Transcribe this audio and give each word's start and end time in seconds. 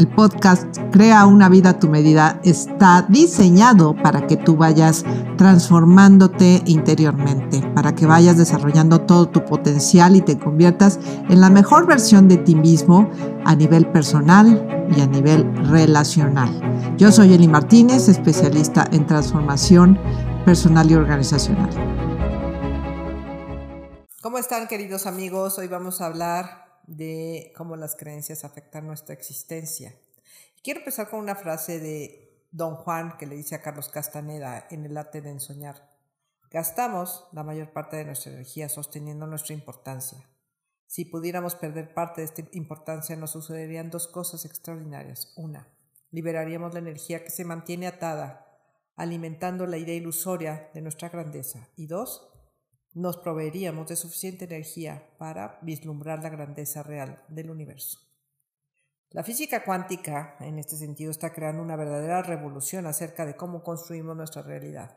El 0.00 0.08
podcast 0.08 0.78
Crea 0.90 1.26
una 1.26 1.50
vida 1.50 1.70
a 1.70 1.78
tu 1.78 1.86
medida 1.86 2.40
está 2.42 3.04
diseñado 3.06 3.94
para 3.94 4.26
que 4.26 4.38
tú 4.38 4.56
vayas 4.56 5.04
transformándote 5.36 6.62
interiormente, 6.64 7.60
para 7.74 7.94
que 7.94 8.06
vayas 8.06 8.38
desarrollando 8.38 9.02
todo 9.02 9.28
tu 9.28 9.44
potencial 9.44 10.16
y 10.16 10.22
te 10.22 10.38
conviertas 10.38 10.98
en 11.28 11.42
la 11.42 11.50
mejor 11.50 11.86
versión 11.86 12.28
de 12.28 12.38
ti 12.38 12.54
mismo 12.54 13.10
a 13.44 13.54
nivel 13.54 13.86
personal 13.92 14.88
y 14.96 15.02
a 15.02 15.06
nivel 15.06 15.44
relacional. 15.68 16.48
Yo 16.96 17.12
soy 17.12 17.34
Eli 17.34 17.46
Martínez, 17.46 18.08
especialista 18.08 18.88
en 18.92 19.06
transformación 19.06 19.98
personal 20.46 20.90
y 20.90 20.94
organizacional. 20.94 21.68
¿Cómo 24.22 24.38
están 24.38 24.66
queridos 24.66 25.04
amigos? 25.04 25.58
Hoy 25.58 25.68
vamos 25.68 26.00
a 26.00 26.06
hablar 26.06 26.69
de 26.90 27.52
cómo 27.56 27.76
las 27.76 27.94
creencias 27.94 28.44
afectan 28.44 28.86
nuestra 28.86 29.14
existencia. 29.14 29.94
Quiero 30.62 30.80
empezar 30.80 31.08
con 31.08 31.20
una 31.20 31.36
frase 31.36 31.78
de 31.78 32.48
Don 32.50 32.74
Juan 32.74 33.16
que 33.16 33.26
le 33.26 33.36
dice 33.36 33.54
a 33.54 33.62
Carlos 33.62 33.88
Castaneda 33.88 34.66
en 34.70 34.84
el 34.84 34.96
arte 34.96 35.20
de 35.20 35.30
ensoñar. 35.30 35.88
Gastamos 36.50 37.28
la 37.30 37.44
mayor 37.44 37.72
parte 37.72 37.96
de 37.96 38.04
nuestra 38.04 38.32
energía 38.32 38.68
sosteniendo 38.68 39.28
nuestra 39.28 39.54
importancia. 39.54 40.28
Si 40.86 41.04
pudiéramos 41.04 41.54
perder 41.54 41.94
parte 41.94 42.22
de 42.22 42.24
esta 42.24 42.42
importancia, 42.52 43.14
nos 43.14 43.30
sucederían 43.30 43.90
dos 43.90 44.08
cosas 44.08 44.44
extraordinarias. 44.44 45.32
Una, 45.36 45.68
liberaríamos 46.10 46.72
la 46.72 46.80
energía 46.80 47.22
que 47.22 47.30
se 47.30 47.44
mantiene 47.44 47.86
atada, 47.86 48.48
alimentando 48.96 49.64
la 49.66 49.78
idea 49.78 49.94
ilusoria 49.94 50.70
de 50.74 50.82
nuestra 50.82 51.08
grandeza. 51.08 51.68
Y 51.76 51.86
dos, 51.86 52.29
nos 52.92 53.16
proveeríamos 53.16 53.88
de 53.88 53.96
suficiente 53.96 54.44
energía 54.44 55.10
para 55.18 55.58
vislumbrar 55.62 56.22
la 56.22 56.28
grandeza 56.28 56.82
real 56.82 57.22
del 57.28 57.50
universo. 57.50 57.98
La 59.10 59.24
física 59.24 59.64
cuántica, 59.64 60.36
en 60.40 60.58
este 60.58 60.76
sentido, 60.76 61.10
está 61.10 61.32
creando 61.32 61.62
una 61.62 61.76
verdadera 61.76 62.22
revolución 62.22 62.86
acerca 62.86 63.26
de 63.26 63.36
cómo 63.36 63.62
construimos 63.62 64.16
nuestra 64.16 64.42
realidad. 64.42 64.96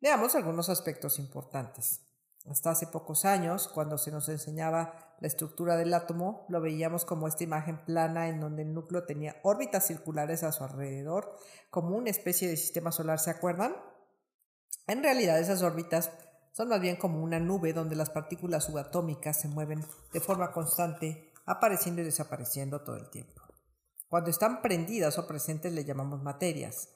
Veamos 0.00 0.34
algunos 0.34 0.68
aspectos 0.68 1.18
importantes. 1.18 2.08
Hasta 2.46 2.70
hace 2.70 2.86
pocos 2.86 3.26
años, 3.26 3.68
cuando 3.68 3.98
se 3.98 4.10
nos 4.10 4.28
enseñaba 4.30 5.16
la 5.20 5.26
estructura 5.26 5.76
del 5.76 5.92
átomo, 5.92 6.46
lo 6.48 6.60
veíamos 6.60 7.04
como 7.04 7.28
esta 7.28 7.44
imagen 7.44 7.84
plana 7.84 8.28
en 8.28 8.40
donde 8.40 8.62
el 8.62 8.72
núcleo 8.72 9.04
tenía 9.04 9.36
órbitas 9.42 9.86
circulares 9.86 10.42
a 10.42 10.52
su 10.52 10.64
alrededor, 10.64 11.36
como 11.68 11.96
una 11.96 12.10
especie 12.10 12.48
de 12.48 12.56
sistema 12.56 12.92
solar, 12.92 13.18
¿se 13.18 13.30
acuerdan? 13.30 13.76
En 14.86 15.02
realidad 15.02 15.38
esas 15.38 15.62
órbitas 15.62 16.10
son 16.58 16.70
más 16.70 16.80
bien 16.80 16.96
como 16.96 17.22
una 17.22 17.38
nube 17.38 17.72
donde 17.72 17.94
las 17.94 18.10
partículas 18.10 18.64
subatómicas 18.64 19.40
se 19.40 19.46
mueven 19.46 19.86
de 20.12 20.20
forma 20.20 20.50
constante, 20.50 21.32
apareciendo 21.46 22.02
y 22.02 22.04
desapareciendo 22.04 22.80
todo 22.80 22.96
el 22.96 23.08
tiempo. 23.10 23.40
Cuando 24.08 24.28
están 24.30 24.60
prendidas 24.60 25.18
o 25.18 25.28
presentes 25.28 25.72
le 25.72 25.84
llamamos 25.84 26.20
materias. 26.20 26.88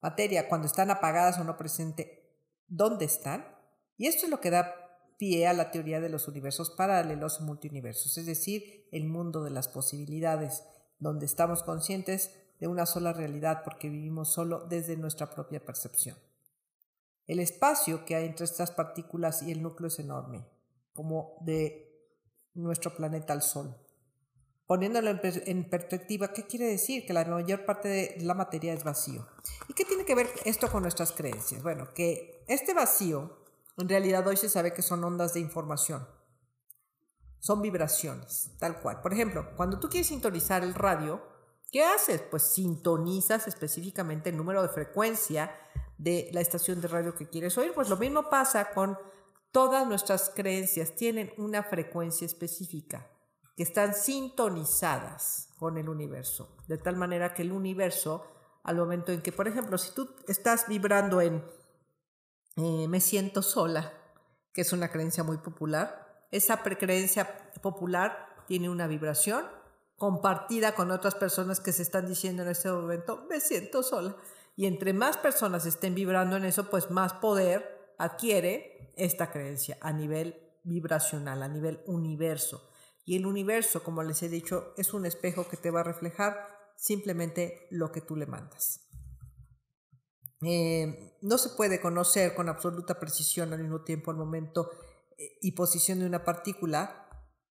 Materia, 0.00 0.48
cuando 0.48 0.66
están 0.66 0.90
apagadas 0.90 1.38
o 1.38 1.44
no 1.44 1.58
presentes, 1.58 2.06
¿dónde 2.66 3.04
están? 3.04 3.44
Y 3.98 4.06
esto 4.06 4.24
es 4.24 4.30
lo 4.30 4.40
que 4.40 4.48
da 4.48 4.74
pie 5.18 5.46
a 5.46 5.52
la 5.52 5.70
teoría 5.70 6.00
de 6.00 6.08
los 6.08 6.26
universos 6.26 6.70
paralelos 6.70 7.40
o 7.40 7.44
multiuniversos, 7.44 8.16
es 8.16 8.24
decir, 8.24 8.88
el 8.90 9.04
mundo 9.04 9.44
de 9.44 9.50
las 9.50 9.68
posibilidades, 9.68 10.64
donde 10.98 11.26
estamos 11.26 11.62
conscientes 11.62 12.30
de 12.58 12.68
una 12.68 12.86
sola 12.86 13.12
realidad 13.12 13.64
porque 13.64 13.90
vivimos 13.90 14.32
solo 14.32 14.66
desde 14.66 14.96
nuestra 14.96 15.28
propia 15.28 15.62
percepción. 15.62 16.16
El 17.30 17.38
espacio 17.38 18.04
que 18.04 18.16
hay 18.16 18.26
entre 18.26 18.44
estas 18.44 18.72
partículas 18.72 19.42
y 19.42 19.52
el 19.52 19.62
núcleo 19.62 19.86
es 19.86 20.00
enorme, 20.00 20.44
como 20.92 21.36
de 21.42 21.96
nuestro 22.54 22.92
planeta 22.92 23.32
al 23.32 23.40
Sol. 23.40 23.72
Poniéndolo 24.66 25.10
en 25.22 25.70
perspectiva, 25.70 26.32
¿qué 26.32 26.48
quiere 26.48 26.66
decir? 26.66 27.06
Que 27.06 27.12
la 27.12 27.24
mayor 27.24 27.64
parte 27.64 27.88
de 27.88 28.16
la 28.22 28.34
materia 28.34 28.72
es 28.72 28.82
vacío. 28.82 29.28
¿Y 29.68 29.74
qué 29.74 29.84
tiene 29.84 30.04
que 30.04 30.16
ver 30.16 30.28
esto 30.44 30.68
con 30.72 30.82
nuestras 30.82 31.12
creencias? 31.12 31.62
Bueno, 31.62 31.94
que 31.94 32.42
este 32.48 32.74
vacío, 32.74 33.44
en 33.78 33.88
realidad 33.88 34.26
hoy 34.26 34.36
se 34.36 34.48
sabe 34.48 34.72
que 34.72 34.82
son 34.82 35.04
ondas 35.04 35.32
de 35.32 35.38
información. 35.38 36.08
Son 37.38 37.62
vibraciones, 37.62 38.50
tal 38.58 38.80
cual. 38.80 39.02
Por 39.02 39.12
ejemplo, 39.12 39.54
cuando 39.54 39.78
tú 39.78 39.88
quieres 39.88 40.08
sintonizar 40.08 40.64
el 40.64 40.74
radio, 40.74 41.22
¿qué 41.70 41.84
haces? 41.84 42.22
Pues 42.22 42.42
sintonizas 42.42 43.46
específicamente 43.46 44.30
el 44.30 44.36
número 44.36 44.62
de 44.62 44.68
frecuencia 44.70 45.54
de 46.00 46.30
la 46.32 46.40
estación 46.40 46.80
de 46.80 46.88
radio 46.88 47.14
que 47.14 47.28
quieres 47.28 47.58
oír. 47.58 47.72
Pues 47.74 47.90
lo 47.90 47.96
mismo 47.98 48.30
pasa 48.30 48.70
con 48.70 48.98
todas 49.52 49.86
nuestras 49.86 50.32
creencias, 50.34 50.94
tienen 50.94 51.32
una 51.36 51.62
frecuencia 51.62 52.24
específica, 52.24 53.06
que 53.54 53.62
están 53.62 53.94
sintonizadas 53.94 55.50
con 55.58 55.76
el 55.76 55.90
universo, 55.90 56.56
de 56.68 56.78
tal 56.78 56.96
manera 56.96 57.34
que 57.34 57.42
el 57.42 57.52
universo, 57.52 58.26
al 58.62 58.76
momento 58.76 59.12
en 59.12 59.20
que, 59.20 59.32
por 59.32 59.46
ejemplo, 59.46 59.76
si 59.76 59.92
tú 59.92 60.08
estás 60.26 60.66
vibrando 60.68 61.20
en 61.20 61.44
eh, 62.56 62.88
me 62.88 63.00
siento 63.00 63.42
sola, 63.42 63.92
que 64.54 64.62
es 64.62 64.72
una 64.72 64.90
creencia 64.90 65.22
muy 65.22 65.38
popular, 65.38 66.26
esa 66.30 66.62
creencia 66.62 67.52
popular 67.60 68.44
tiene 68.46 68.70
una 68.70 68.86
vibración 68.86 69.44
compartida 69.96 70.74
con 70.74 70.90
otras 70.90 71.14
personas 71.14 71.60
que 71.60 71.72
se 71.72 71.82
están 71.82 72.06
diciendo 72.06 72.42
en 72.42 72.48
este 72.48 72.70
momento, 72.70 73.26
me 73.28 73.38
siento 73.40 73.82
sola. 73.82 74.16
Y 74.60 74.66
entre 74.66 74.92
más 74.92 75.16
personas 75.16 75.64
estén 75.64 75.94
vibrando 75.94 76.36
en 76.36 76.44
eso, 76.44 76.68
pues 76.68 76.90
más 76.90 77.14
poder 77.14 77.94
adquiere 77.96 78.92
esta 78.94 79.32
creencia 79.32 79.78
a 79.80 79.90
nivel 79.90 80.38
vibracional, 80.64 81.42
a 81.42 81.48
nivel 81.48 81.80
universo. 81.86 82.68
Y 83.06 83.16
el 83.16 83.24
universo, 83.24 83.82
como 83.82 84.02
les 84.02 84.22
he 84.22 84.28
dicho, 84.28 84.74
es 84.76 84.92
un 84.92 85.06
espejo 85.06 85.48
que 85.48 85.56
te 85.56 85.70
va 85.70 85.80
a 85.80 85.84
reflejar 85.84 86.46
simplemente 86.76 87.68
lo 87.70 87.90
que 87.90 88.02
tú 88.02 88.16
le 88.16 88.26
mandas. 88.26 88.86
Eh, 90.42 91.16
no 91.22 91.38
se 91.38 91.56
puede 91.56 91.80
conocer 91.80 92.34
con 92.34 92.50
absoluta 92.50 93.00
precisión 93.00 93.54
al 93.54 93.62
mismo 93.62 93.82
tiempo 93.82 94.10
el 94.10 94.18
momento 94.18 94.70
eh, 95.16 95.38
y 95.40 95.52
posición 95.52 96.00
de 96.00 96.06
una 96.06 96.22
partícula 96.22 97.08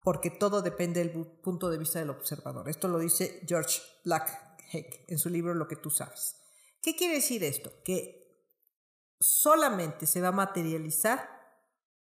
porque 0.00 0.30
todo 0.30 0.62
depende 0.62 1.04
del 1.04 1.10
punto 1.42 1.68
de 1.68 1.76
vista 1.76 1.98
del 1.98 2.08
observador. 2.08 2.70
Esto 2.70 2.88
lo 2.88 2.98
dice 2.98 3.42
George 3.46 3.82
Blackheck 4.02 5.04
en 5.08 5.18
su 5.18 5.28
libro 5.28 5.52
Lo 5.52 5.68
que 5.68 5.76
tú 5.76 5.90
sabes. 5.90 6.45
¿Qué 6.86 6.94
quiere 6.94 7.14
decir 7.14 7.42
esto? 7.42 7.72
Que 7.82 8.46
solamente 9.18 10.06
se 10.06 10.20
va 10.20 10.28
a 10.28 10.30
materializar 10.46 11.28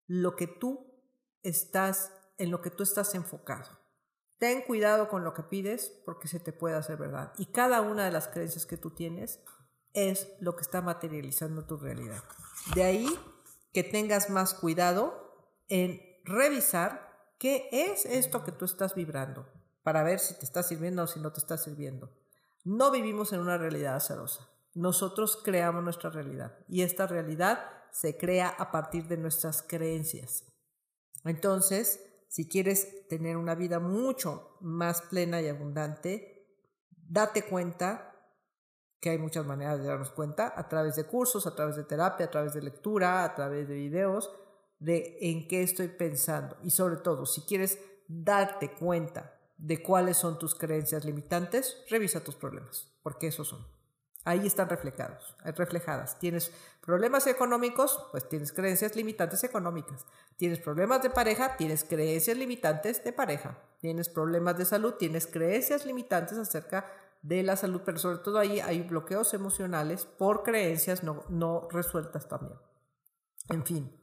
lo 0.06 0.36
que 0.36 0.46
tú 0.46 1.00
estás, 1.42 2.12
en 2.36 2.50
lo 2.50 2.60
que 2.60 2.68
tú 2.68 2.82
estás 2.82 3.14
enfocado. 3.14 3.70
Ten 4.36 4.60
cuidado 4.66 5.08
con 5.08 5.24
lo 5.24 5.32
que 5.32 5.44
pides 5.44 5.90
porque 6.04 6.28
se 6.28 6.40
te 6.40 6.52
puede 6.52 6.76
hacer 6.76 6.98
verdad. 6.98 7.32
Y 7.38 7.46
cada 7.52 7.80
una 7.80 8.04
de 8.04 8.10
las 8.10 8.28
creencias 8.28 8.66
que 8.66 8.76
tú 8.76 8.90
tienes 8.90 9.40
es 9.94 10.28
lo 10.40 10.56
que 10.56 10.60
está 10.60 10.82
materializando 10.82 11.64
tu 11.64 11.78
realidad. 11.78 12.22
De 12.74 12.84
ahí 12.84 13.08
que 13.72 13.82
tengas 13.82 14.28
más 14.28 14.52
cuidado 14.52 15.56
en 15.68 16.02
revisar 16.24 17.32
qué 17.38 17.70
es 17.72 18.04
esto 18.04 18.44
que 18.44 18.52
tú 18.52 18.66
estás 18.66 18.94
vibrando 18.94 19.50
para 19.82 20.02
ver 20.02 20.20
si 20.20 20.34
te 20.34 20.44
está 20.44 20.62
sirviendo 20.62 21.04
o 21.04 21.06
si 21.06 21.18
no 21.18 21.32
te 21.32 21.40
está 21.40 21.56
sirviendo. 21.56 22.12
No 22.62 22.90
vivimos 22.90 23.32
en 23.32 23.40
una 23.40 23.56
realidad 23.56 23.96
azarosa. 23.96 24.50
Nosotros 24.76 25.40
creamos 25.42 25.82
nuestra 25.82 26.10
realidad 26.10 26.58
y 26.68 26.82
esta 26.82 27.06
realidad 27.06 27.70
se 27.92 28.18
crea 28.18 28.50
a 28.50 28.70
partir 28.70 29.08
de 29.08 29.16
nuestras 29.16 29.62
creencias. 29.62 30.44
Entonces, 31.24 32.04
si 32.28 32.46
quieres 32.46 33.08
tener 33.08 33.38
una 33.38 33.54
vida 33.54 33.80
mucho 33.80 34.58
más 34.60 35.00
plena 35.00 35.40
y 35.40 35.48
abundante, 35.48 36.46
date 36.90 37.44
cuenta 37.46 38.14
que 39.00 39.08
hay 39.08 39.18
muchas 39.18 39.46
maneras 39.46 39.78
de 39.78 39.86
darnos 39.86 40.10
cuenta, 40.10 40.52
a 40.54 40.68
través 40.68 40.94
de 40.96 41.04
cursos, 41.04 41.46
a 41.46 41.54
través 41.54 41.76
de 41.76 41.84
terapia, 41.84 42.26
a 42.26 42.30
través 42.30 42.52
de 42.52 42.60
lectura, 42.60 43.24
a 43.24 43.34
través 43.34 43.66
de 43.68 43.76
videos, 43.76 44.30
de 44.78 45.16
en 45.22 45.48
qué 45.48 45.62
estoy 45.62 45.88
pensando. 45.88 46.58
Y 46.62 46.68
sobre 46.68 46.96
todo, 46.96 47.24
si 47.24 47.40
quieres 47.46 47.78
darte 48.08 48.74
cuenta 48.74 49.40
de 49.56 49.82
cuáles 49.82 50.18
son 50.18 50.38
tus 50.38 50.54
creencias 50.54 51.06
limitantes, 51.06 51.82
revisa 51.88 52.22
tus 52.22 52.34
problemas, 52.34 52.92
porque 53.02 53.28
esos 53.28 53.48
son. 53.48 53.76
Ahí 54.26 54.44
están 54.44 54.68
reflejados, 54.68 55.36
eh, 55.44 55.52
reflejadas. 55.52 56.18
Tienes 56.18 56.50
problemas 56.80 57.28
económicos, 57.28 58.08
pues 58.10 58.28
tienes 58.28 58.52
creencias 58.52 58.96
limitantes 58.96 59.44
económicas. 59.44 60.04
Tienes 60.36 60.58
problemas 60.58 61.00
de 61.04 61.10
pareja, 61.10 61.56
tienes 61.56 61.84
creencias 61.84 62.36
limitantes 62.36 63.04
de 63.04 63.12
pareja. 63.12 63.56
Tienes 63.80 64.08
problemas 64.08 64.58
de 64.58 64.64
salud, 64.64 64.94
tienes 64.94 65.28
creencias 65.28 65.86
limitantes 65.86 66.38
acerca 66.38 66.92
de 67.22 67.44
la 67.44 67.54
salud, 67.54 67.82
pero 67.84 67.98
sobre 67.98 68.18
todo 68.18 68.40
ahí 68.40 68.58
hay 68.58 68.82
bloqueos 68.82 69.32
emocionales 69.32 70.06
por 70.06 70.42
creencias 70.42 71.04
no, 71.04 71.22
no 71.28 71.68
resueltas 71.70 72.28
también. 72.28 72.58
En 73.48 73.64
fin, 73.64 73.96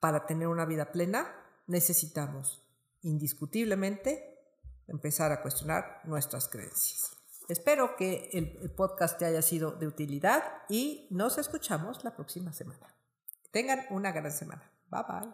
para 0.00 0.26
tener 0.26 0.48
una 0.48 0.64
vida 0.64 0.90
plena 0.90 1.36
necesitamos 1.68 2.64
indiscutiblemente 3.02 4.40
empezar 4.88 5.30
a 5.30 5.40
cuestionar 5.40 6.00
nuestras 6.02 6.48
creencias. 6.48 7.17
Espero 7.48 7.96
que 7.96 8.28
el, 8.34 8.70
podcast 8.72 9.18
te 9.18 9.24
haya 9.24 9.40
sido 9.40 9.72
de 9.72 9.86
utilidad 9.86 10.42
y 10.68 11.08
nos 11.10 11.38
escuchamos 11.38 12.04
la 12.04 12.14
próxima 12.14 12.52
semana. 12.52 12.94
tengan 13.50 13.86
una 13.90 14.12
gran 14.12 14.30
semana. 14.30 14.70
Bye 14.90 15.02
bye. 15.08 15.26